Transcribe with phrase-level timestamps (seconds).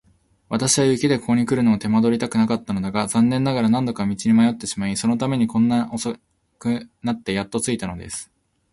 [0.49, 6.15] 私は雪でここにくるのを手間取りたくなかったのだが、残念ながら何度か道に迷ってしまい、そのためにこんなに遅
[6.57, 8.31] くなってやっと着いたのです。